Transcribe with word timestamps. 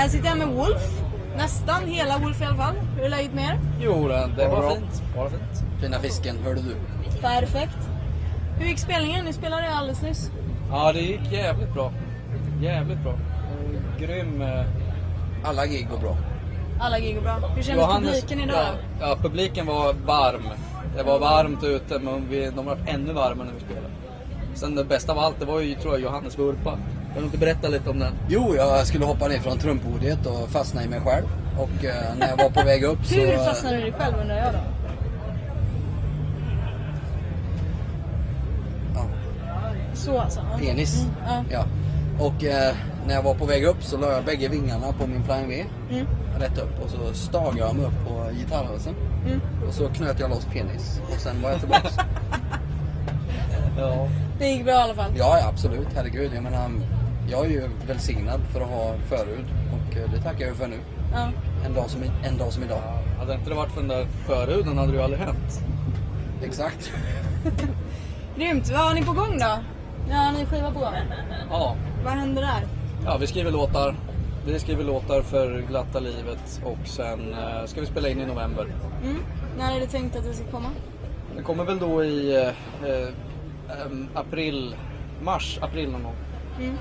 Här 0.00 0.08
sitter 0.08 0.28
jag 0.28 0.38
med 0.38 0.48
Wolf. 0.48 1.00
Nästan 1.36 1.84
hela 1.86 2.18
Wolf 2.18 2.40
i 2.40 2.44
alla 2.44 2.56
fall. 2.56 2.74
Hur 2.96 3.04
är 3.04 3.08
läget 3.08 3.34
med 3.34 3.44
er? 3.44 3.58
Jo, 3.80 4.08
det 4.08 4.48
var 4.48 4.60
Bra. 4.60 4.70
fint. 4.74 5.02
Bara 5.16 5.30
fint. 5.30 5.64
Fina 5.80 5.98
fisken, 5.98 6.36
hörde 6.44 6.60
du? 6.60 6.74
Perfekt. 7.20 7.78
Hur 8.58 8.66
gick 8.66 8.78
spelningen? 8.78 9.24
Ni 9.24 9.32
spelade 9.32 9.62
ju 9.62 9.68
alldeles 9.72 10.02
nyss. 10.02 10.30
Ja, 10.70 10.92
det 10.92 11.00
gick 11.00 11.32
jävligt 11.32 11.74
bra. 11.74 11.92
Jävligt 12.62 12.98
bra. 13.02 13.14
Grym. 13.98 14.42
eh, 14.42 14.64
Alla 15.44 15.66
gig 15.66 15.88
går 15.90 15.98
bra. 15.98 16.16
Alla 16.80 16.98
gig 17.00 17.14
går 17.14 17.22
bra. 17.22 17.32
Hur 17.54 17.62
kändes 17.62 17.86
publiken 17.96 18.40
idag? 18.40 18.56
Ja, 19.00 19.08
ja, 19.08 19.16
publiken 19.22 19.66
var 19.66 19.92
varm. 20.06 20.42
Det 20.96 21.02
var 21.02 21.18
varmt 21.18 21.64
ute, 21.64 21.98
men 21.98 22.28
vi, 22.28 22.50
de 22.56 22.66
var 22.66 22.78
ännu 22.86 23.12
varmare 23.12 23.46
när 23.46 23.54
vi 23.54 23.60
spelade. 23.60 23.86
Sen 24.54 24.74
det 24.74 24.84
bästa 24.84 25.12
av 25.12 25.18
allt, 25.18 25.40
det 25.40 25.44
var 25.46 25.60
ju 25.60 25.74
tror 25.74 25.94
jag 25.94 26.02
Johannes 26.02 26.38
vurpa. 26.38 26.78
Kan 27.12 27.18
du 27.22 27.24
inte 27.24 27.38
berätta 27.38 27.68
lite 27.68 27.90
om 27.90 27.98
den? 27.98 28.12
Jo, 28.28 28.54
jag 28.56 28.86
skulle 28.86 29.04
hoppa 29.04 29.28
ner 29.28 29.38
från 29.38 29.58
trumpodiet 29.58 30.26
och 30.26 30.48
fastna 30.48 30.84
i 30.84 30.88
mig 30.88 31.00
själv. 31.00 31.24
Och 31.58 31.84
eh, 31.84 32.14
när 32.18 32.28
jag 32.28 32.36
var 32.36 32.50
på 32.50 32.62
väg 32.64 32.82
upp 32.84 33.04
så... 33.04 33.14
Hur 33.14 33.32
eh, 33.32 33.44
fastnade 33.44 33.76
du 33.76 33.92
själv 33.92 34.14
undrar 34.20 34.36
jag 34.36 34.52
då? 34.52 34.58
Ja, 38.94 39.04
Så 39.94 40.18
alltså? 40.18 40.40
Penis. 40.58 41.02
Mm, 41.02 41.14
ja. 41.28 41.44
Ja. 41.50 41.64
Och 42.26 42.44
eh, 42.44 42.74
när 43.06 43.14
jag 43.14 43.22
var 43.22 43.34
på 43.34 43.44
väg 43.46 43.64
upp 43.64 43.82
så 43.82 43.96
la 43.96 44.12
jag 44.12 44.24
bägge 44.24 44.48
vingarna 44.48 44.92
på 45.00 45.06
min 45.06 45.24
Flying 45.24 45.48
V. 45.48 45.64
Mm. 45.90 46.06
Rätt 46.38 46.58
upp 46.58 46.84
och 46.84 46.90
så 46.90 47.14
stagade 47.14 47.58
jag 47.58 47.76
mig 47.76 47.84
upp 47.86 48.06
på 48.08 48.30
gitarrhalsen. 48.38 48.94
Mm. 49.26 49.40
Och 49.68 49.74
så 49.74 49.88
knöt 49.88 50.20
jag 50.20 50.30
loss 50.30 50.44
penis. 50.52 51.00
Och 51.14 51.20
sen 51.20 51.42
var 51.42 51.50
jag 51.50 51.60
tillbaks. 51.60 51.96
Ja. 53.78 54.08
Det 54.38 54.48
gick 54.48 54.64
bra 54.64 54.72
i 54.72 54.76
alla 54.76 54.94
fall. 54.94 55.12
ja, 55.16 55.38
ja, 55.38 55.48
absolut. 55.48 55.88
Herregud. 55.96 56.30
Jag 56.34 56.42
menar, 56.42 56.70
jag 57.28 57.46
är 57.46 57.50
ju 57.50 57.68
välsignad 57.86 58.40
för 58.52 58.60
att 58.60 58.68
ha 58.68 58.94
förhud. 59.08 59.44
Och 59.72 59.96
eh, 59.96 60.10
det 60.10 60.22
tackar 60.22 60.46
jag 60.46 60.56
för 60.56 60.68
nu. 60.68 60.78
Ja. 61.12 61.30
En 61.66 61.74
dag 61.74 61.90
som, 61.90 62.02
en 62.22 62.38
dag 62.38 62.52
som 62.52 62.62
idag. 62.62 62.80
Hade 63.18 63.34
inte 63.34 63.50
det 63.50 63.56
varit 63.56 63.72
för 63.72 63.80
den 63.80 63.88
där 63.88 64.06
förhuden 64.26 64.78
hade 64.78 64.92
det 64.92 64.98
ju 64.98 65.04
aldrig 65.04 65.22
hänt. 65.22 65.62
Exakt. 66.44 66.92
Grymt. 68.36 68.70
Vad 68.70 68.80
har 68.80 68.94
ni 68.94 69.02
på 69.02 69.12
gång 69.12 69.38
då? 69.38 69.58
Ja, 70.08 70.16
har 70.16 70.32
ni 70.32 70.46
skiva 70.46 70.70
på 70.70 70.78
gång? 70.78 70.94
Ja. 71.50 71.76
Vad 72.04 72.12
händer 72.12 72.42
där? 72.42 72.66
Ja, 73.04 73.16
vi 73.16 73.26
skriver 73.26 73.50
låtar. 73.50 73.96
Vi 74.46 74.58
skriver 74.58 74.84
låtar 74.84 75.22
för 75.22 75.64
glatta 75.68 76.00
livet 76.00 76.62
och 76.64 76.88
sen 76.88 77.32
eh, 77.32 77.66
ska 77.66 77.80
vi 77.80 77.86
spela 77.86 78.08
in 78.08 78.20
i 78.20 78.26
november. 78.26 78.66
Mm. 79.04 79.22
När 79.58 79.76
är 79.76 79.80
det 79.80 79.86
tänkt 79.86 80.16
att 80.16 80.24
det 80.24 80.34
ska 80.34 80.44
komma? 80.44 80.68
Det 81.36 81.42
kommer 81.42 81.64
väl 81.64 81.78
då 81.78 82.04
i 82.04 82.36
eh, 82.36 82.48
eh, 82.90 83.08
april, 84.14 84.76
mars, 85.22 85.58
april 85.62 85.90
någon 85.90 86.02
gång. 86.02 86.16
Mm. 86.58 86.76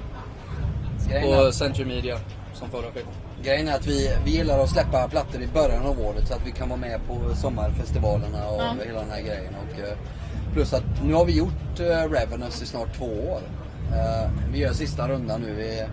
På 1.24 1.52
Century 1.52 1.86
Media 1.86 2.18
som 2.54 2.70
förra 2.70 2.92
skivan. 2.92 3.14
grejen 3.44 3.68
är 3.68 3.76
att 3.76 3.88
vi, 3.88 4.10
vi 4.26 4.32
gillar 4.32 4.60
att 4.60 4.70
släppa 4.70 5.08
plattor 5.08 5.42
i 5.42 5.48
början 5.48 5.86
av 5.86 6.00
året 6.02 6.28
så 6.28 6.34
att 6.34 6.48
vi 6.48 6.52
kan 6.52 6.70
vara 6.70 6.80
med 6.80 7.00
på 7.08 7.36
sommarfestivalerna 7.36 8.48
och 8.48 8.62
Ja. 8.62 8.76
hela 8.86 9.00
den 9.00 9.10
här 9.12 9.22
grejen. 9.22 9.54
Och, 9.56 9.80
eh, 9.80 9.98
plus 10.54 10.74
att 10.74 10.84
nu 11.04 11.14
har 11.14 11.26
vi 11.26 11.38
gjort 11.38 11.80
uh, 11.80 11.86
Revenus 11.86 12.62
i 12.62 12.66
snart 12.66 12.98
två 12.98 13.06
år. 13.06 13.42
Eh, 13.94 14.30
vi 14.52 14.60
gör 14.60 14.74
sista 14.74 15.08
rundan 15.08 15.42
nu. 15.42 15.54
Vi 15.54 15.84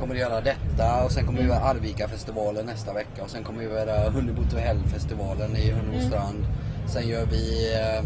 kommer 0.00 0.14
att 0.14 0.20
göra 0.20 0.40
detta 0.40 1.04
och 1.04 1.10
sen 1.12 1.26
kommer 1.26 1.42
vi 1.42 1.48
göra 1.48 1.60
Arvika-festivalen 1.60 2.66
nästa 2.66 2.92
vecka 2.92 3.22
och 3.22 3.30
sen 3.30 3.44
kommer 3.44 3.58
vi 3.60 3.64
göra 3.64 4.10
Hunnebo 4.10 4.42
to 4.50 4.56
Hell-festivalen 4.56 5.56
i 5.56 5.70
Hunnebostrand. 5.70 6.46
Sen 6.86 7.08
gör 7.08 7.26
vi 7.26 7.74
eh, 7.74 7.96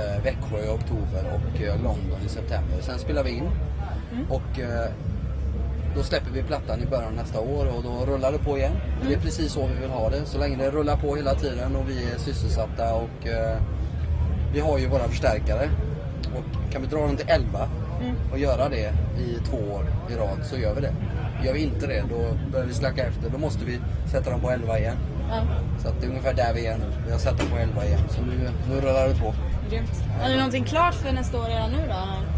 eh, 0.00 0.22
Växjö 0.24 0.64
i 0.64 0.68
oktober 0.68 1.24
och 1.34 1.62
eh, 1.62 1.74
London 1.82 2.18
i 2.26 2.28
september. 2.28 2.76
Sen 2.80 2.98
spelar 2.98 3.22
vi 3.24 3.30
in. 3.30 3.50
Och 4.30 4.58
eh, 4.60 4.90
då 5.96 6.02
släpper 6.02 6.30
vi 6.30 6.42
plattan 6.42 6.82
i 6.82 6.86
början 6.86 7.06
av 7.06 7.12
nästa 7.12 7.40
år 7.40 7.66
och 7.66 7.82
då 7.82 8.12
rullar 8.12 8.32
det 8.32 8.38
på 8.38 8.58
igen. 8.58 8.72
Det 9.08 9.14
är 9.14 9.18
precis 9.18 9.52
så 9.52 9.66
vi 9.66 9.80
vill 9.80 9.90
ha 9.90 10.10
det. 10.10 10.26
Så 10.26 10.38
länge 10.38 10.56
det 10.56 10.70
rullar 10.70 10.96
på 10.96 11.16
hela 11.16 11.34
tiden 11.34 11.76
och 11.76 11.88
vi 11.88 12.04
är 12.12 12.18
sysselsatta 12.18 12.94
och 12.94 13.26
eh, 13.26 13.56
vi 14.52 14.60
har 14.60 14.78
ju 14.78 14.86
våra 14.86 15.08
förstärkare. 15.08 15.70
Och 16.36 16.72
kan 16.72 16.82
vi 16.82 16.88
dra 16.88 16.98
dem 16.98 17.16
till 17.16 17.28
11 17.28 17.68
och 18.32 18.38
göra 18.38 18.68
det 18.68 18.92
i 19.18 19.38
två 19.50 19.56
år 19.56 19.86
i 20.10 20.14
rad 20.14 20.46
så 20.46 20.56
gör 20.56 20.74
vi 20.74 20.80
det. 20.80 20.92
Gör 21.44 21.52
vi 21.52 21.62
inte 21.62 21.86
det 21.86 22.04
då 22.10 22.36
börjar 22.52 22.66
vi 22.66 22.74
slacka 22.74 23.06
efter. 23.06 23.30
Då 23.30 23.38
måste 23.38 23.64
vi 23.64 23.78
sätta 24.12 24.30
dem 24.30 24.40
på 24.40 24.50
11 24.50 24.78
igen. 24.78 24.96
Ja. 25.30 25.42
Så 25.82 25.88
att 25.88 26.00
det 26.00 26.06
är 26.06 26.10
ungefär 26.10 26.34
där 26.34 26.54
vi 26.54 26.66
är 26.66 26.78
nu. 26.78 26.84
Vi 27.06 27.12
har 27.12 27.18
satt 27.18 27.38
dem 27.38 27.46
på 27.50 27.56
11 27.56 27.84
igen. 27.84 28.00
Så 28.08 28.20
nu, 28.22 28.50
nu 28.68 28.80
rullar 28.80 29.08
det 29.08 29.14
på. 29.14 29.34
Grymt. 29.70 30.04
Har 30.20 30.28
ni 30.28 30.36
någonting 30.36 30.64
klart 30.64 30.94
för 30.94 31.12
nästa 31.12 31.38
år 31.38 31.46
redan 31.46 31.70
nu 31.70 31.82
då? 31.88 32.35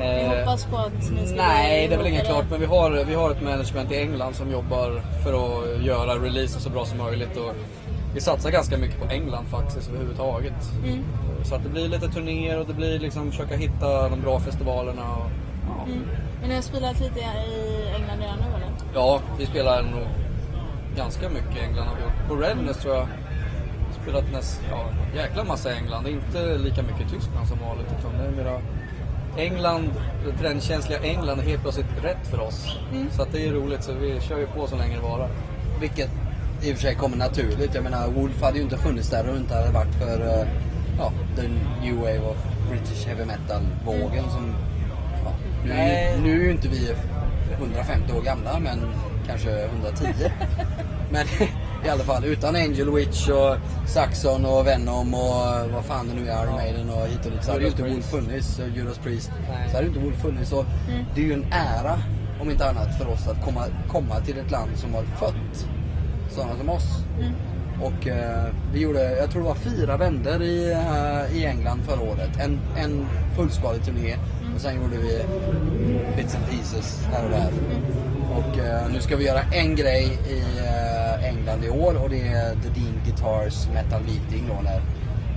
Ni 0.00 0.38
hoppas 0.38 0.64
på 0.64 0.76
att 0.76 1.10
ni 1.10 1.26
ska 1.26 1.36
Eh, 1.36 1.46
Nej, 1.46 1.88
det 1.88 1.94
är 1.94 1.98
väl 1.98 2.06
inget 2.06 2.26
klart. 2.26 2.44
Men 2.50 2.60
vi 2.60 2.66
har, 2.66 3.04
vi 3.04 3.14
har 3.14 3.30
ett 3.30 3.42
management 3.42 3.92
i 3.92 3.96
England 3.96 4.34
som 4.34 4.50
jobbar 4.50 5.02
för 5.24 5.32
att 5.32 5.84
göra 5.84 6.14
releasen 6.14 6.60
så 6.60 6.70
bra 6.70 6.84
som 6.84 6.98
möjligt. 6.98 7.36
Och 7.36 7.54
vi 8.14 8.20
satsar 8.20 8.50
ganska 8.50 8.78
mycket 8.78 9.00
på 9.00 9.06
England 9.08 9.44
faktiskt 9.44 9.88
överhuvudtaget. 9.88 10.72
Mm. 10.84 11.04
Så 11.44 11.54
att 11.54 11.62
det 11.62 11.68
blir 11.68 11.88
lite 11.88 12.08
turnéer 12.08 12.60
och 12.60 12.66
det 12.66 12.74
blir 12.74 12.98
liksom 12.98 13.30
försöka 13.30 13.56
hitta 13.56 14.08
de 14.08 14.20
bra 14.20 14.40
festivalerna. 14.40 15.02
Och, 15.02 15.30
ja. 15.68 15.84
Mm. 15.86 16.06
Men 16.40 16.48
ni 16.48 16.54
har 16.54 16.62
spelat 16.62 17.00
lite 17.00 17.20
i 17.20 17.24
England 17.96 18.18
redan 18.20 18.38
nu 18.38 18.56
eller? 18.56 18.70
ja, 18.94 19.20
vi 19.38 19.46
spelar 19.46 19.82
nog 19.82 20.06
ganska 20.96 21.28
mycket 21.28 21.56
i 21.56 21.60
England 21.60 21.88
vi. 21.96 22.28
På 22.28 22.36
Redness 22.36 22.76
tror 22.78 22.94
jag 22.94 23.06
spelat 24.02 24.32
näst, 24.32 24.60
ja, 24.70 24.84
jäkla 25.14 25.44
massa 25.44 25.72
i 25.72 25.76
England. 25.76 26.06
Inte 26.06 26.58
lika 26.58 26.82
mycket 26.82 27.00
i 27.00 27.10
Tyskland 27.10 27.48
som 27.48 27.58
vanligt. 27.58 27.86
Utan 27.98 28.18
det 28.18 28.24
är 28.24 28.44
mera 28.44 28.60
England, 29.36 29.90
det 30.24 30.42
trendkänsliga 30.42 30.98
England 30.98 31.38
är 31.38 31.42
helt 31.42 31.62
plötsligt 31.62 31.86
rätt 32.02 32.26
för 32.30 32.40
oss. 32.40 32.78
Så 33.10 33.22
att 33.22 33.32
det 33.32 33.46
är 33.46 33.52
roligt 33.52 33.84
så 33.84 33.92
vi 33.92 34.20
kör 34.20 34.38
ju 34.38 34.46
på 34.46 34.66
så 34.66 34.76
länge 34.76 34.96
det 34.96 35.02
varar. 35.02 35.28
Vilket 35.80 36.10
i 36.62 36.72
och 36.72 36.76
för 36.76 36.82
sig 36.82 36.94
kommer 36.94 37.16
naturligt. 37.16 37.74
Jag 37.74 37.84
menar 37.84 38.08
Wolf 38.08 38.42
hade 38.42 38.56
ju 38.56 38.64
inte 38.64 38.76
funnits 38.76 39.10
där 39.10 39.30
och 39.30 39.36
inte 39.36 39.54
hade 39.54 39.70
varit 39.70 39.94
för 39.94 40.40
eh, 40.40 40.48
ja, 40.98 41.12
the 41.36 41.48
new 41.82 41.96
wave 41.96 42.20
of 42.20 42.36
British 42.70 43.06
heavy 43.06 43.24
metal 43.24 43.62
vågen 43.86 44.24
som 44.30 44.54
ja, 45.24 45.32
nu, 45.64 45.72
är 45.72 46.14
ju, 46.14 46.22
nu 46.22 46.40
är 46.40 46.44
ju 46.44 46.50
inte 46.50 46.68
vi 46.68 46.94
150 47.58 48.12
år 48.12 48.22
gamla 48.22 48.58
men 48.58 48.78
kanske 49.26 49.64
110. 49.64 50.06
men 51.10 51.26
i 51.86 51.88
alla 51.88 52.04
fall 52.04 52.24
utan 52.24 52.56
Angel 52.56 52.90
Witch 52.90 53.28
och 53.28 53.56
Saxon 53.88 54.44
och 54.44 54.66
Venom 54.66 55.14
och 55.14 55.46
eh, 55.46 55.74
vad 55.74 55.84
fan 55.84 56.08
det 56.08 56.14
nu 56.14 56.28
är 56.28 56.44
Iron 56.44 56.54
Maiden 56.54 56.90
och 56.90 57.06
hit 57.06 57.26
och 57.26 57.32
dit 57.32 57.44
så 57.44 57.50
hade 57.52 57.64
ju 57.64 57.70
inte 57.70 57.82
Wolf 57.82 58.04
funnits. 58.10 58.58
och 58.58 58.68
Judas 58.76 58.98
Priest. 58.98 59.30
Nej. 59.48 59.68
Så 59.70 59.76
hade 59.76 59.82
ju 59.82 59.88
inte 59.88 60.04
Wolf 60.04 60.20
funnits. 60.22 60.52
Och 60.52 60.64
Det 61.14 61.20
är 61.20 61.24
ju 61.24 61.32
en 61.32 61.46
ära 61.52 61.98
om 62.40 62.50
inte 62.50 62.68
annat 62.68 62.98
för 62.98 63.08
oss 63.08 63.28
att 63.28 63.44
komma, 63.44 63.64
komma 63.88 64.20
till 64.20 64.38
ett 64.38 64.50
land 64.50 64.70
som 64.76 64.94
har 64.94 65.02
fött 65.02 65.66
sådana 66.30 66.56
som 66.56 66.68
oss. 66.68 67.04
Och 67.82 68.06
eh, 68.08 68.44
vi 68.72 68.80
gjorde, 68.80 69.16
jag 69.16 69.30
tror 69.30 69.42
det 69.42 69.48
var 69.48 69.54
fyra 69.54 69.96
vändor 69.96 70.42
i, 70.42 70.72
eh, 70.72 71.36
i 71.36 71.46
England 71.46 71.80
förra 71.84 72.00
året. 72.00 72.30
En, 72.40 72.60
en 72.76 73.06
fullskalig 73.36 73.84
turné 73.84 74.16
och 74.54 74.60
sen 74.60 74.74
gjorde 74.82 74.96
vi 74.96 75.22
bits 76.16 76.34
and 76.34 76.44
pieces 76.50 77.00
här 77.12 77.24
och 77.24 77.30
där. 77.30 77.50
Och 78.36 78.58
eh, 78.58 78.92
nu 78.92 79.00
ska 79.00 79.16
vi 79.16 79.24
göra 79.26 79.40
en 79.52 79.76
grej 79.76 80.18
i 80.30 80.58
eh, 80.58 80.99
England 81.30 81.64
i 81.64 81.70
år 81.70 82.02
och 82.02 82.10
det 82.10 82.28
är 82.28 82.54
The 82.54 82.68
Dean 82.68 83.00
Guitars 83.04 83.68
Metal 83.74 84.02
Meeting 84.02 84.44
då 84.48 84.62
när 84.62 84.80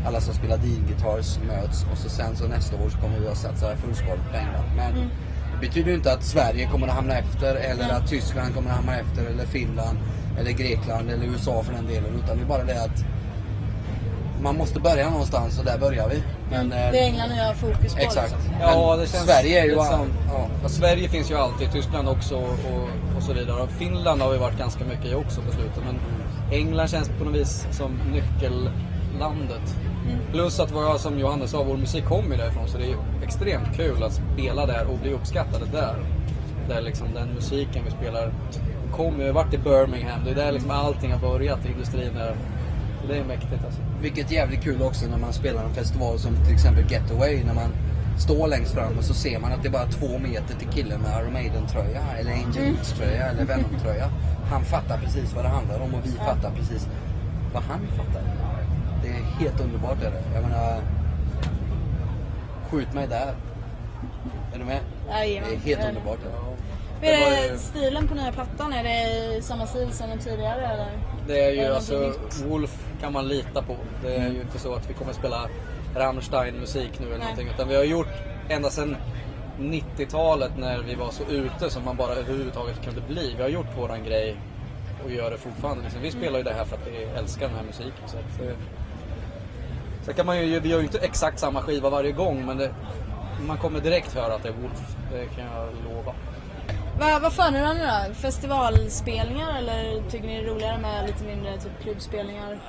alla 0.05 0.21
som 0.21 0.33
spelar 0.33 0.57
Dean 0.57 0.85
Guitars 0.87 1.39
möts 1.47 1.85
och 1.91 1.97
så 1.97 2.09
sen 2.09 2.35
så 2.35 2.47
nästa 2.47 2.75
år 2.75 2.89
så 2.89 2.97
kommer 2.97 3.19
vi 3.19 3.27
att 3.27 3.37
satsa 3.37 3.75
fullskaligt 3.75 4.31
på 4.31 4.37
England. 4.37 4.69
Men 4.75 5.09
det 5.53 5.67
betyder 5.67 5.89
ju 5.89 5.95
inte 5.95 6.13
att 6.13 6.23
Sverige 6.23 6.65
kommer 6.71 6.87
att 6.87 6.93
hamna 6.93 7.17
efter 7.17 7.55
eller 7.55 7.89
att 7.89 8.07
Tyskland 8.07 8.55
kommer 8.55 8.69
att 8.69 8.75
hamna 8.75 8.99
efter 8.99 9.25
eller 9.25 9.45
Finland 9.45 9.97
eller 10.39 10.51
Grekland 10.51 11.09
eller 11.09 11.25
USA 11.25 11.63
för 11.63 11.73
den 11.73 11.87
delen 11.87 12.21
utan 12.23 12.37
det 12.37 12.43
är 12.43 12.47
bara 12.47 12.63
det 12.63 12.83
att 12.83 13.05
man 14.43 14.57
måste 14.57 14.79
börja 14.79 15.09
någonstans 15.09 15.59
och 15.59 15.65
där 15.65 15.77
börjar 15.77 16.09
vi. 16.09 16.23
Men, 16.51 16.71
eh, 16.71 16.91
Det 16.91 16.99
är 16.99 17.03
England 17.03 17.29
ni 17.29 17.39
har 17.39 17.53
fokus 17.53 17.93
på 17.93 17.99
Exakt. 17.99 18.31
liksom. 18.31 18.53
Ja, 18.61 18.95
det 18.95 19.07
känns 19.07 19.23
Sverige 19.23 19.61
är 19.61 19.65
ju... 19.65 19.71
Ja, 19.71 20.05
Ja, 20.63 20.69
Sverige 20.69 21.09
finns 21.09 21.31
ju 21.31 21.35
alltid, 21.35 21.71
Tyskland 21.71 22.07
också 22.09 22.35
och, 22.35 23.17
och 23.17 23.23
så 23.23 23.33
vidare. 23.33 23.61
Och 23.61 23.69
Finland 23.69 24.21
har 24.21 24.31
vi 24.31 24.37
varit 24.37 24.57
ganska 24.57 24.85
mycket 24.85 25.05
i 25.05 25.15
också 25.15 25.41
på 25.41 25.51
slutet. 25.51 25.83
Men 25.85 25.99
England 26.59 26.87
känns 26.87 27.09
på 27.09 27.23
något 27.23 27.35
vis 27.35 27.67
som 27.71 27.99
nyckellandet. 28.11 29.75
Plus 30.31 30.59
att 30.59 30.71
vad 30.71 30.83
jag, 30.83 30.99
som 30.99 31.19
Johannes 31.19 31.51
sa, 31.51 31.63
vår 31.63 31.77
musik 31.77 32.05
kommer 32.05 32.31
ju 32.31 32.37
därifrån. 32.37 32.67
Så 32.67 32.77
det 32.77 32.83
är 32.83 32.87
ju 32.87 32.97
extremt 33.23 33.75
kul 33.75 34.03
att 34.03 34.13
spela 34.13 34.65
där 34.65 34.85
och 34.85 34.97
bli 34.99 35.13
uppskattade 35.13 35.65
där. 35.71 35.95
Där 36.69 36.81
liksom 36.81 37.07
den 37.13 37.27
musiken 37.33 37.83
vi 37.85 37.91
spelar 37.91 38.33
kommer 38.95 39.25
ju, 39.25 39.31
varit 39.31 39.53
i 39.53 39.57
Birmingham. 39.57 40.19
Det 40.25 40.31
är 40.31 40.35
där 40.35 40.51
liksom 40.51 40.71
allting 40.71 41.11
har 41.11 41.19
börjat 41.19 41.65
i 41.65 41.71
industrin 41.71 42.13
där. 42.13 42.35
Det 43.07 43.17
är 43.17 43.23
mäktigt 43.23 43.65
alltså. 43.65 43.81
Vilket 44.01 44.31
är 44.31 44.35
jävligt 44.35 44.63
kul 44.63 44.81
också 44.81 45.05
när 45.07 45.17
man 45.17 45.33
spelar 45.33 45.63
en 45.63 45.73
festival 45.73 46.19
som 46.19 46.35
till 46.45 46.53
exempel 46.53 46.91
Getaway. 46.91 47.43
När 47.43 47.53
man 47.53 47.69
står 48.17 48.47
längst 48.47 48.73
fram 48.73 48.97
och 48.97 49.03
så 49.03 49.13
ser 49.13 49.39
man 49.39 49.51
att 49.51 49.61
det 49.61 49.67
är 49.67 49.71
bara 49.71 49.85
två 49.85 50.19
meter 50.19 50.55
till 50.59 50.67
killen 50.67 51.01
med 51.01 51.21
Iron 51.21 51.33
Maiden-tröja 51.33 52.01
eller 52.19 52.31
Angel 52.31 52.63
Witch-tröja 52.71 53.25
eller 53.25 53.45
Venom-tröja. 53.45 54.09
Han 54.51 54.63
fattar 54.65 54.97
precis 54.97 55.33
vad 55.35 55.45
det 55.45 55.49
handlar 55.49 55.79
om 55.79 55.93
och 55.93 56.05
vi 56.05 56.11
fattar 56.11 56.51
precis 56.51 56.87
vad 57.53 57.63
han 57.63 57.87
fattar. 57.87 58.21
Det 59.03 59.09
är 59.09 59.21
helt 59.39 59.61
underbart 59.61 60.03
är 60.03 60.11
det. 60.11 60.23
Jag 60.33 60.43
menar... 60.43 60.81
Skjut 62.69 62.93
mig 62.93 63.07
där. 63.07 63.33
Är 64.53 64.59
du 64.59 64.65
med? 64.65 64.79
Det 65.07 65.37
är 65.37 65.57
helt 65.65 65.87
underbart. 65.89 66.19
Är 66.19 66.29
det. 66.29 66.52
Är 67.07 67.29
var 67.47 67.51
ju- 67.53 67.57
stilen 67.57 68.07
på 68.07 68.15
nya 68.15 68.31
plattan? 68.31 68.73
Är 68.73 68.83
det 68.83 69.41
samma 69.41 69.67
stil 69.67 69.91
som 69.91 70.09
den 70.09 70.19
tidigare 70.19 70.65
eller? 70.65 70.87
Det 71.27 71.43
är 71.45 71.49
ju 71.51 71.57
det 71.57 71.75
alltså? 71.75 72.13
Wolf 72.47 72.77
kan 73.01 73.13
man 73.13 73.27
lita 73.27 73.61
på. 73.61 73.75
Det 74.03 74.15
är 74.15 74.29
ju 74.29 74.41
inte 74.41 74.59
så 74.59 74.73
att 74.73 74.89
vi 74.89 74.93
kommer 74.93 75.13
spela 75.13 75.49
Rammstein-musik 75.95 76.99
nu 76.99 77.05
eller 77.05 77.17
Nej. 77.17 77.19
någonting. 77.27 77.47
Utan 77.55 77.67
vi 77.67 77.75
har 77.75 77.83
gjort 77.83 78.07
ända 78.49 78.69
sedan 78.69 78.95
90-talet 79.59 80.51
när 80.57 80.79
vi 80.79 80.95
var 80.95 81.11
så 81.11 81.23
ute 81.23 81.69
som 81.69 81.85
man 81.85 81.95
bara 81.97 82.11
överhuvudtaget 82.11 82.81
kunde 82.83 83.01
bli. 83.01 83.33
Vi 83.37 83.41
har 83.43 83.49
gjort 83.49 83.77
våran 83.77 84.03
grej 84.03 84.35
och 85.05 85.11
gör 85.11 85.31
det 85.31 85.37
fortfarande. 85.37 85.83
Liksom. 85.83 86.01
Vi 86.01 86.11
spelar 86.11 86.37
ju 86.37 86.43
det 86.43 86.53
här 86.53 86.65
för 86.65 86.75
att 86.75 86.87
vi 86.87 87.03
älskar 87.19 87.47
den 87.47 87.55
här 87.57 87.63
musiken. 87.63 88.07
Så 88.07 88.17
att, 88.17 88.47
eh, 88.47 88.55
Sen 90.05 90.13
kan 90.13 90.25
man 90.25 90.37
ju, 90.47 90.59
vi 90.59 90.69
gör 90.69 90.77
ju 90.77 90.83
inte 90.83 90.99
exakt 90.99 91.39
samma 91.39 91.61
skiva 91.61 91.89
varje 91.89 92.11
gång 92.11 92.45
men 92.45 92.57
det, 92.57 92.71
man 93.47 93.57
kommer 93.57 93.79
direkt 93.79 94.13
höra 94.13 94.33
att 94.35 94.43
det 94.43 94.49
är 94.49 94.53
Wolf. 94.53 94.95
Det 95.11 95.25
kan 95.35 95.45
jag 95.45 95.67
lova. 95.93 96.13
Vad, 97.03 97.21
vad 97.21 97.33
föredrar 97.33 97.73
ni 97.73 98.07
då? 98.09 98.13
Festivalspelningar 98.13 99.57
eller 99.57 100.09
tycker 100.09 100.27
ni 100.27 100.41
det 100.41 100.49
är 100.49 100.53
roligare 100.53 100.77
med 100.77 101.07
lite 101.07 101.23
mindre 101.23 101.57
typ 101.57 101.81
klubbspelningar? 101.81 102.59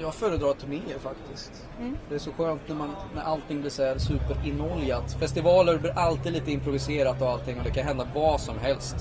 Jag 0.00 0.14
föredrar 0.14 0.52
turnéer 0.52 0.98
faktiskt. 1.02 1.66
Mm. 1.78 1.96
Det 2.08 2.14
är 2.14 2.18
så 2.18 2.32
skönt 2.32 2.60
när, 2.66 2.74
man, 2.74 2.96
när 3.14 3.22
allting 3.22 3.60
blir 3.60 3.70
så 3.70 3.84
här 3.84 3.98
superinnoljat. 3.98 5.16
Festivaler 5.20 5.78
blir 5.78 5.98
alltid 5.98 6.32
lite 6.32 6.52
improviserat 6.52 7.22
och 7.22 7.28
allting 7.30 7.58
och 7.58 7.64
det 7.64 7.70
kan 7.70 7.86
hända 7.86 8.06
vad 8.14 8.40
som 8.40 8.58
helst. 8.58 8.96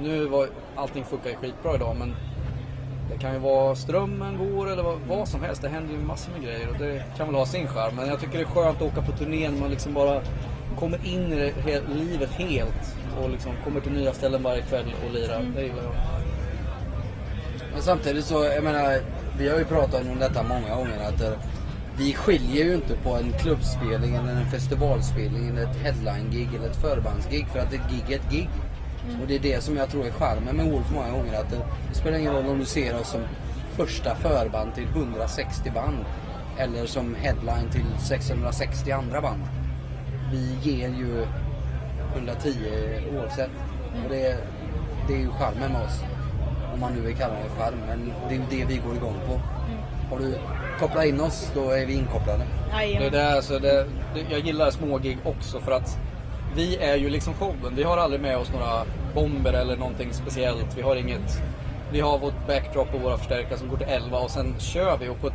Nu 0.00 0.26
var 0.26 0.48
allting 0.76 1.04
funkar 1.04 1.30
ju 1.30 1.36
skitbra 1.36 1.74
idag 1.74 1.96
men 1.98 2.14
det 3.12 3.18
kan 3.18 3.32
ju 3.32 3.38
vara 3.38 3.74
strömmen 3.74 4.38
går 4.38 4.70
eller 4.70 4.82
vad, 4.82 4.98
vad 5.08 5.28
som 5.28 5.42
helst. 5.42 5.62
Det 5.62 5.68
händer 5.68 5.94
ju 5.94 6.00
massor 6.00 6.32
med 6.32 6.42
grejer 6.42 6.68
och 6.68 6.78
det 6.78 7.04
kan 7.16 7.26
väl 7.26 7.36
ha 7.36 7.46
sin 7.46 7.68
charm. 7.68 7.96
Men 7.96 8.08
jag 8.08 8.20
tycker 8.20 8.38
det 8.38 8.44
är 8.44 8.62
skönt 8.62 8.76
att 8.76 8.92
åka 8.92 9.02
på 9.02 9.12
turné 9.12 9.50
när 9.50 9.60
man 9.60 9.70
liksom 9.70 9.94
bara 9.94 10.20
kommer 10.76 11.06
in 11.06 11.32
i 11.32 11.36
det, 11.36 11.70
he, 11.70 11.80
livet 11.94 12.30
helt 12.30 12.96
och 13.20 13.30
liksom 13.30 13.52
kommer 13.64 13.80
till 13.80 13.92
nya 13.92 14.12
ställen 14.12 14.42
varje 14.42 14.62
kväll 14.62 14.94
och 15.06 15.14
lirar. 15.14 15.52
Det 15.54 15.62
gillar 15.62 15.82
jag. 15.82 15.94
Men 17.72 17.82
samtidigt 17.82 18.24
så, 18.24 18.44
jag 18.44 18.64
menar, 18.64 18.98
vi 19.38 19.48
har 19.48 19.58
ju 19.58 19.64
pratat 19.64 20.00
om 20.00 20.18
detta 20.18 20.42
många 20.42 20.74
gånger 20.74 21.08
att 21.08 21.20
eh, 21.20 21.32
vi 21.98 22.14
skiljer 22.14 22.64
ju 22.64 22.74
inte 22.74 22.94
på 22.96 23.16
en 23.16 23.32
klubbspelning 23.32 24.14
eller 24.14 24.32
en 24.32 24.50
festivalspelning 24.50 25.48
eller 25.48 25.62
ett 25.62 25.76
headline-gig 25.76 26.48
eller 26.54 26.66
ett 26.70 26.76
förbandsgig 26.76 27.46
för 27.52 27.58
att 27.58 27.72
ett 27.72 27.90
gig 27.90 28.14
är 28.14 28.18
ett 28.18 28.30
gig. 28.30 28.48
Och 29.22 29.28
det 29.28 29.34
är 29.34 29.40
det 29.40 29.62
som 29.62 29.76
jag 29.76 29.90
tror 29.90 30.06
är 30.06 30.10
charmen 30.10 30.56
med 30.56 30.66
Wolf 30.66 30.90
många 30.94 31.10
gånger 31.10 31.40
att 31.40 31.50
det, 31.50 31.56
det 31.88 31.94
spelar 31.94 32.18
ingen 32.18 32.32
roll 32.32 32.46
om 32.46 32.58
du 32.58 32.64
ser 32.64 33.00
oss 33.00 33.10
som 33.10 33.20
första 33.76 34.14
förband 34.14 34.74
till 34.74 34.84
160 34.84 35.70
band 35.70 36.04
eller 36.58 36.86
som 36.86 37.14
headline 37.14 37.70
till 37.70 37.86
660 38.08 38.90
andra 38.90 39.20
band. 39.20 39.42
Vi 40.32 40.70
ger 40.70 40.88
ju 40.88 41.26
110 42.14 42.52
oavsett. 43.16 43.50
Och 44.04 44.10
det, 44.10 44.36
det 45.08 45.14
är 45.14 45.18
ju 45.18 45.30
charmen 45.30 45.72
med 45.72 45.82
oss. 45.82 46.00
Om 46.74 46.80
man 46.80 46.92
nu 46.92 47.00
vill 47.00 47.16
kalla 47.16 47.34
det 47.34 47.62
charm. 47.62 47.74
Men 47.88 48.12
det 48.28 48.34
är 48.34 48.38
ju 48.38 48.64
det 48.64 48.74
vi 48.74 48.80
går 48.86 48.96
igång 48.96 49.16
på. 49.26 49.40
Har 50.10 50.18
du 50.18 50.34
kopplat 50.80 51.04
in 51.04 51.20
oss, 51.20 51.50
då 51.54 51.70
är 51.70 51.86
vi 51.86 51.94
inkopplade. 51.94 52.44
Det 52.70 52.76
är 52.76 52.80
Jajamän. 52.80 53.12
det, 53.12 53.36
alltså 53.36 53.58
det, 53.58 53.86
det, 54.14 54.26
jag 54.30 54.40
gillar 54.40 54.70
smågig 54.70 55.18
också 55.24 55.60
för 55.60 55.72
att 55.72 55.98
vi 56.56 56.76
är 56.76 56.96
ju 56.96 57.10
liksom 57.10 57.34
showen. 57.34 57.74
Vi 57.76 57.82
har 57.82 57.96
aldrig 57.96 58.20
med 58.20 58.38
oss 58.38 58.52
några 58.52 58.84
bomber 59.14 59.52
eller 59.52 59.76
någonting 59.76 60.12
speciellt. 60.12 60.76
Vi 60.76 60.82
har 60.82 60.96
inget... 60.96 61.42
Vi 61.92 62.00
har 62.00 62.18
vårt 62.18 62.46
backdrop 62.46 62.94
och 62.94 63.00
våra 63.00 63.16
förstärkare 63.16 63.58
som 63.58 63.68
går 63.68 63.76
till 63.76 63.86
11 63.88 64.18
och 64.18 64.30
sen 64.30 64.54
kör 64.58 64.98
vi. 64.98 65.08
Och 65.08 65.20
på, 65.20 65.30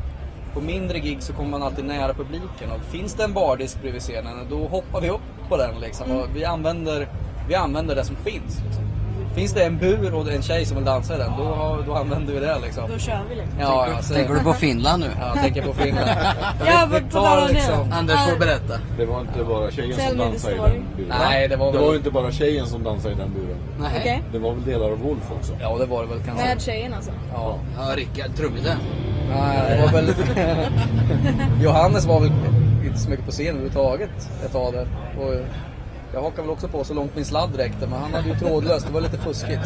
på 0.54 0.62
mindre 0.62 1.00
gig 1.00 1.18
så 1.24 1.34
kommer 1.34 1.50
man 1.50 1.64
alltid 1.64 1.86
nära 1.86 2.14
publiken. 2.14 2.72
Och 2.76 2.82
finns 2.92 3.14
det 3.14 3.24
en 3.24 3.34
bardisk 3.34 3.82
bredvid 3.82 4.02
scenen, 4.02 4.48
då 4.50 4.68
hoppar 4.68 5.02
vi 5.02 5.10
upp 5.10 5.22
på 5.50 5.58
den 5.58 5.80
liksom. 5.82 6.12
Och 6.12 6.28
vi, 6.36 6.46
använder, 6.46 7.08
vi 7.48 7.56
använder 7.56 7.96
det 7.96 8.04
som 8.06 8.16
finns. 8.16 8.62
Liksom. 8.66 8.84
Finns 9.36 9.54
det 9.54 9.64
en 9.64 9.78
bur 9.78 10.14
och 10.14 10.32
en 10.32 10.42
tjej 10.42 10.66
som 10.66 10.76
vill 10.78 10.86
dansa 10.86 11.16
i 11.16 11.18
den, 11.18 11.32
då, 11.38 11.78
då 11.88 11.94
använder 11.96 12.34
vi 12.34 12.40
det 12.40 12.60
liksom. 12.60 12.84
Då 12.92 12.98
kör 12.98 13.20
vi 13.30 13.36
liksom. 13.36 13.60
Ja, 13.60 13.84
tänker, 13.84 13.96
ja, 13.98 14.02
så- 14.04 14.14
tänker 14.14 14.34
du 14.34 14.40
på 14.40 14.54
Finland 14.54 15.04
nu? 15.04 15.10
Ja, 15.20 15.28
jag 15.36 15.44
tänker 15.44 15.62
på 15.64 15.74
Finland. 15.74 16.10
Ja, 16.66 16.88
Vi- 16.92 17.00
vi 17.00 17.12
tar 17.12 17.48
det. 17.48 17.54
liksom- 17.54 17.92
Anders 17.92 18.30
får 18.30 18.40
berätta. 18.40 18.80
Det 18.98 19.06
var 19.06 19.22
inte 19.22 19.44
bara 19.44 19.72
tjejen 19.72 19.98
Tell 19.98 20.10
som 20.10 20.18
dansade 20.18 20.54
i 20.56 20.58
den 20.58 20.86
buren. 20.98 21.14
Nej, 21.30 21.48
det 21.48 21.56
var 21.56 21.66
Det 21.72 21.78
väl... 21.78 21.86
var 21.86 21.92
ju 21.92 21.98
inte 21.98 22.12
bara 22.12 22.32
tjejen 22.32 22.66
som 22.68 22.84
dansade 22.84 23.14
i 23.14 23.18
den 23.18 23.34
buren. 23.34 23.58
Nej. 23.80 23.92
Okej. 24.00 24.24
Det 24.32 24.40
var 24.40 24.54
väl 24.54 24.64
delar 24.66 24.92
av 24.92 25.00
Wolf 25.00 25.32
också. 25.40 25.54
Ja, 25.62 25.78
det 25.78 25.86
var 25.86 26.02
det 26.04 26.08
väl 26.10 26.20
kanske. 26.26 26.46
Med 26.46 26.62
tjejen 26.62 26.94
alltså. 26.94 27.12
Ja. 27.34 27.56
Ja, 27.78 27.96
Rickard, 27.96 28.36
trummisen. 28.36 28.78
Nej, 29.30 29.76
det 29.78 29.82
var 29.82 29.92
väl... 29.92 30.14
Johannes 31.62 32.06
var 32.06 32.20
väl 32.20 32.32
inte 32.86 33.00
så 33.00 33.10
mycket 33.10 33.26
på 33.26 33.32
scen 33.32 33.48
överhuvudtaget 33.48 34.30
ett 34.46 34.52
tag 34.52 34.74
där. 34.74 34.88
Och 35.20 35.34
jag 36.14 36.22
hakade 36.22 36.42
väl 36.42 36.52
också 36.52 36.68
på 36.68 36.84
så 36.84 36.94
långt 36.94 37.16
min 37.16 37.26
sladd 37.26 37.56
räckte, 37.56 37.88
men 37.88 38.00
han 38.02 38.14
hade 38.14 38.28
ju 38.30 38.36
trådlöst. 38.36 38.88
Det 38.88 38.94
var 38.94 39.02
lite 39.02 39.18
fuskigt. 39.18 39.62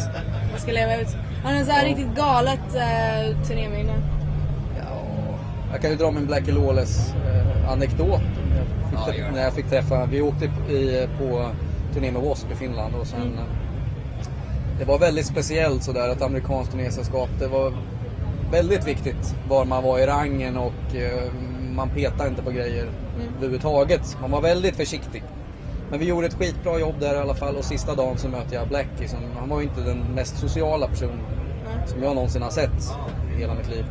Jag 0.52 0.60
ska 0.60 0.72
leva 0.72 0.96
ut. 0.96 1.08
Har 1.44 1.52
ni 1.52 1.64
så 1.64 1.70
här 1.72 1.84
riktigt 1.84 2.14
galet 2.16 2.74
eh, 2.74 3.42
turnéminne? 3.46 3.92
Ja, 4.78 4.96
jag 5.72 5.80
kan 5.80 5.90
ju 5.90 5.96
dra 5.96 6.10
min 6.10 6.26
Blackie 6.26 6.54
Lawless 6.54 7.14
eh, 7.14 7.72
anekdot. 7.72 8.20
Jag 9.06 9.18
Ja, 9.18 9.24
när 9.34 9.42
jag 9.44 9.52
fick 9.52 9.66
träffa, 9.70 10.06
vi 10.06 10.20
åkte 10.22 10.44
i, 10.72 11.08
på 11.18 11.46
turné 11.94 12.10
med 12.10 12.20
W.A.S.P. 12.22 12.54
i 12.54 12.56
Finland 12.56 12.94
och 12.94 13.06
sen 13.06 13.20
Mm. 13.20 13.34
eh, 13.38 13.44
Det 14.78 14.84
var 14.84 14.98
väldigt 14.98 15.26
speciellt 15.26 15.82
sådär, 15.82 16.08
ett 16.12 16.22
amerikanskt 16.22 16.72
turnésällskap. 16.72 17.28
Det 17.38 17.46
var 17.46 17.72
väldigt 18.52 18.86
viktigt 18.86 19.34
var 19.48 19.64
man 19.64 19.82
var 19.82 19.98
i 19.98 20.06
rangen 20.06 20.56
och 20.56 20.94
eh, 20.96 21.32
man 21.74 21.88
petade 21.90 22.28
inte 22.28 22.42
på 22.42 22.50
grejer 22.50 22.86
Mm. 23.16 23.28
överhuvudtaget. 23.36 24.16
Man 24.20 24.30
var 24.30 24.40
väldigt 24.40 24.76
försiktig. 24.76 25.22
Men 25.90 25.98
vi 25.98 26.06
gjorde 26.06 26.26
ett 26.26 26.34
skitbra 26.34 26.78
jobb 26.78 26.94
där 27.00 27.14
i 27.14 27.18
alla 27.18 27.34
fall 27.34 27.56
och 27.56 27.64
sista 27.64 27.94
dagen 27.94 28.18
så 28.18 28.28
mötte 28.28 28.54
jag 28.54 28.68
Blackie. 28.68 29.08
Som, 29.08 29.18
han 29.38 29.48
var 29.48 29.60
ju 29.60 29.66
inte 29.66 29.80
den 29.80 29.98
mest 30.14 30.38
sociala 30.38 30.88
personen 30.88 31.18
Nej. 31.64 31.88
som 31.88 32.02
jag 32.02 32.14
någonsin 32.14 32.42
har 32.42 32.50
sett 32.50 32.96
i 33.36 33.40
hela 33.40 33.54
mitt 33.54 33.68
liv. 33.68 33.84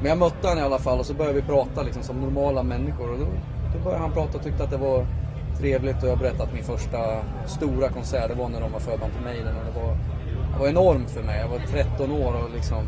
Men 0.00 0.08
jag 0.08 0.18
mötte 0.18 0.48
han 0.48 0.58
i 0.58 0.60
alla 0.60 0.78
fall 0.78 0.98
och 0.98 1.06
så 1.06 1.14
började 1.14 1.40
vi 1.40 1.42
prata 1.42 1.82
liksom 1.82 2.02
som 2.02 2.20
normala 2.20 2.62
människor. 2.62 3.12
Och 3.12 3.18
då, 3.18 3.26
då 3.74 3.84
började 3.84 4.02
han 4.02 4.12
prata 4.12 4.38
och 4.38 4.44
tyckte 4.44 4.64
att 4.64 4.70
det 4.70 4.76
var 4.76 5.06
trevligt 5.58 6.02
och 6.02 6.08
jag 6.08 6.18
berättade 6.18 6.42
att 6.42 6.54
min 6.54 6.64
första 6.64 6.98
stora 7.46 7.88
konsert 7.88 8.28
det 8.28 8.34
var 8.34 8.48
när 8.48 8.60
de 8.60 8.72
var 8.72 8.80
förband 8.80 9.12
till 9.12 9.24
Maiden. 9.24 9.56
Och 9.56 9.64
det, 9.74 9.80
var, 9.80 9.96
det 10.52 10.58
var 10.60 10.68
enormt 10.68 11.10
för 11.10 11.22
mig. 11.22 11.40
Jag 11.40 11.48
var 11.48 11.58
13 11.58 12.12
år 12.12 12.34
och 12.44 12.50
liksom... 12.54 12.84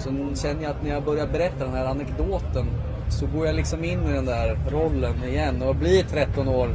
Sen 0.00 0.36
känner 0.36 0.62
jag 0.62 0.70
att 0.70 0.82
när 0.82 0.90
jag 0.90 1.04
börjar 1.04 1.26
berätta 1.26 1.64
den 1.64 1.74
här 1.74 1.86
anekdoten 1.86 2.66
så 3.08 3.26
går 3.26 3.46
jag 3.46 3.54
liksom 3.54 3.84
in 3.84 4.06
i 4.06 4.12
den 4.12 4.26
där 4.26 4.58
rollen 4.70 5.24
igen 5.24 5.62
och 5.62 5.74
blir 5.76 6.02
13 6.02 6.48
år 6.48 6.68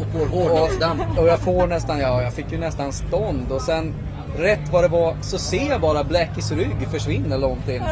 Och 0.00 0.06
får 0.12 0.26
hårdrocksdamm. 0.26 1.00
och, 1.00 1.18
och 1.18 1.28
jag 1.28 1.38
får 1.38 1.66
nästan, 1.66 1.98
ja 1.98 2.22
jag 2.22 2.32
fick 2.32 2.52
ju 2.52 2.58
nästan 2.58 2.92
stånd 2.92 3.52
och 3.52 3.62
sen 3.62 3.94
rätt 4.38 4.72
vad 4.72 4.84
det 4.84 4.88
var 4.88 5.16
så 5.20 5.38
ser 5.38 5.70
jag 5.70 5.80
bara 5.80 6.04
Blackies 6.04 6.52
rygg 6.52 6.88
försvinna 6.90 7.36
långt 7.36 7.68
in. 7.68 7.82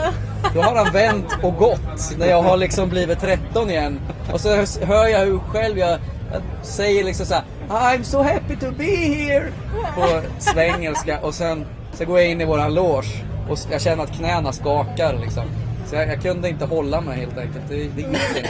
Då 0.55 0.62
har 0.62 0.76
han 0.76 0.93
vänt 0.93 1.37
och 1.43 1.57
gått 1.57 2.19
när 2.19 2.26
jag 2.26 2.43
har 2.43 2.57
liksom 2.57 2.88
blivit 2.88 3.21
13 3.21 3.71
igen. 3.71 4.00
Och 4.33 4.41
så 4.41 4.49
hör 4.85 5.07
jag 5.07 5.26
hur 5.26 5.38
själv 5.38 5.79
jag, 5.79 5.91
jag 6.33 6.43
säger 6.62 7.05
liksom 7.05 7.26
så 7.26 7.35
här: 7.35 7.45
I'm 7.69 8.02
so 8.02 8.23
happy 8.23 8.57
to 8.57 8.67
be 8.79 8.97
here 8.97 9.49
på 9.95 10.21
svengelska 10.38 11.21
och 11.21 11.35
sen 11.35 11.67
så 11.93 12.05
går 12.05 12.19
jag 12.19 12.31
in 12.31 12.41
i 12.41 12.45
våran 12.45 12.75
loge 12.75 13.25
och 13.51 13.59
jag 13.71 13.81
känner 13.81 14.05
att 14.05 14.13
knäna 14.13 14.53
skakar 14.53 15.19
liksom. 15.23 15.45
Så 15.87 15.95
jag, 15.95 16.09
jag 16.09 16.23
kunde 16.23 16.49
inte 16.49 16.65
hålla 16.65 17.01
mig 17.01 17.19
helt 17.19 17.39
enkelt. 17.39 17.65
Det, 17.69 17.75
det 17.75 17.81
gick 17.81 17.99
inte. 18.07 18.49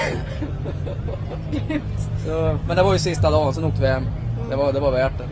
Så, 2.26 2.58
men 2.66 2.76
det 2.76 2.82
var 2.82 2.92
ju 2.92 2.98
sista 2.98 3.30
dagen, 3.30 3.54
sen 3.54 3.64
åkte 3.64 3.80
vi 3.82 3.88
hem. 3.88 4.06
Det 4.50 4.56
var, 4.56 4.72
det 4.72 4.80
var 4.80 4.90
värt 4.92 5.12
det. 5.18 5.24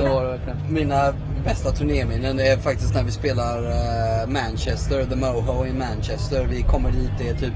Det 0.00 0.08
var 0.08 0.24
det. 0.24 0.40
Mina 0.68 1.12
bästa 1.44 1.70
turnéminnen 1.70 2.40
är 2.40 2.56
faktiskt 2.56 2.94
när 2.94 3.02
vi 3.02 3.10
spelar 3.10 3.58
eh, 3.62 4.28
Manchester, 4.28 5.04
The 5.04 5.16
Moho 5.16 5.66
i 5.66 5.72
Manchester. 5.72 6.46
Vi 6.50 6.62
kommer 6.62 6.90
dit, 6.90 7.10
det 7.18 7.28
är 7.28 7.34
typ 7.34 7.52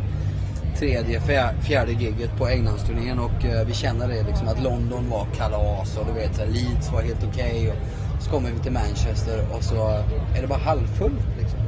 tredje, 0.78 1.20
fjär- 1.20 1.60
fjärde 1.60 1.92
giget 1.92 2.36
på 2.38 2.48
Englandsturnén 2.48 3.18
och 3.18 3.44
eh, 3.44 3.66
vi 3.66 3.72
känner 3.74 4.08
det 4.08 4.22
liksom 4.22 4.48
att 4.48 4.62
London 4.62 5.10
var 5.10 5.26
kalas 5.36 5.96
och 5.96 6.06
du 6.06 6.20
vet 6.20 6.34
så 6.36 6.42
här, 6.42 6.48
Leeds 6.48 6.92
var 6.92 7.02
helt 7.02 7.24
okej. 7.32 7.68
och 7.70 7.76
så 8.20 8.30
kommer 8.30 8.50
vi 8.50 8.58
till 8.58 8.72
Manchester 8.72 9.44
och 9.52 9.62
så 9.62 9.88
är 10.36 10.40
det 10.40 10.46
bara 10.46 10.58
halvfullt 10.58 11.26
liksom. 11.40 11.58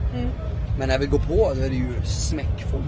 Men 0.79 0.89
när 0.89 0.99
vi 0.99 1.07
går 1.07 1.19
på 1.19 1.53
då 1.55 1.61
är 1.61 1.69
det 1.69 1.77
ju 1.77 2.03
smäckfullt. 2.05 2.85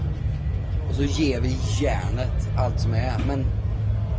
Och 0.89 0.95
så 0.95 1.03
ger 1.03 1.41
vi 1.41 1.57
järnet 1.81 2.49
allt 2.57 2.79
som 2.79 2.93
är. 2.93 3.13
Men 3.27 3.45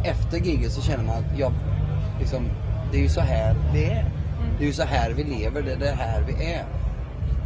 efter 0.04 0.38
giget 0.38 0.72
så 0.72 0.82
känner 0.82 1.04
man 1.04 1.16
att 1.16 1.38
jag, 1.38 1.52
liksom, 2.20 2.48
det 2.92 2.98
är 2.98 3.02
ju 3.02 3.08
så 3.08 3.20
här 3.20 3.56
vi 3.72 3.84
är. 3.84 4.10
Det 4.58 4.64
är 4.64 4.66
ju 4.66 4.72
så 4.72 4.82
här 4.82 5.10
vi 5.10 5.24
lever, 5.24 5.62
det 5.62 5.72
är 5.72 5.76
det 5.76 5.96
här 5.98 6.24
vi 6.26 6.52
är. 6.52 6.64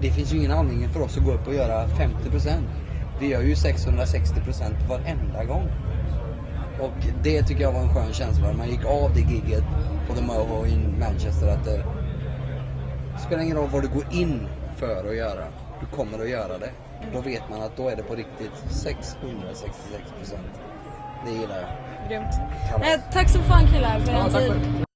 Det 0.02 0.10
finns 0.10 0.32
ju 0.32 0.38
ingen 0.38 0.52
anledning 0.52 0.88
för 0.88 1.00
oss 1.00 1.16
att 1.16 1.24
gå 1.24 1.32
upp 1.32 1.46
och 1.46 1.54
göra 1.54 1.86
50%. 1.86 2.50
Vi 3.20 3.28
gör 3.28 3.42
ju 3.42 3.54
660% 3.54 4.88
varenda 4.88 5.44
gång. 5.44 5.68
Och 6.80 7.06
det 7.22 7.42
tycker 7.42 7.62
jag 7.62 7.72
var 7.72 7.80
en 7.80 7.94
skön 7.94 8.12
känsla. 8.12 8.52
Man 8.52 8.68
gick 8.68 8.84
av 8.84 9.14
det 9.14 9.20
giget 9.20 9.64
på 10.08 10.14
The 10.14 10.22
Moho 10.22 10.66
i 10.66 10.78
Manchester 11.00 11.48
att 11.48 11.64
det 11.64 11.84
spelar 13.26 13.42
ingen 13.42 13.56
roll 13.56 13.68
vad 13.72 13.82
du 13.82 13.88
går 13.88 14.04
in 14.10 14.48
för 14.76 15.08
att 15.08 15.16
göra. 15.16 15.44
Du 15.80 15.96
kommer 15.96 16.18
att 16.18 16.28
göra 16.28 16.58
det. 16.58 16.70
Då 17.12 17.20
vet 17.20 17.42
man 17.50 17.62
att 17.62 17.76
då 17.76 17.88
är 17.88 17.96
det 17.96 18.02
på 18.02 18.14
riktigt 18.14 18.52
666%. 18.70 20.36
Det 21.24 21.30
gillar 21.30 21.56
jag. 21.56 22.08
Grymt. 22.08 22.34
Kalas. 22.70 22.88
Eh, 22.88 23.00
tack 23.12 23.28
så 23.28 23.38
fan 23.38 23.66
killar 23.66 24.00
för 24.00 24.12
Ja, 24.12 24.28
tack 24.30 24.42
tid. 24.42 24.89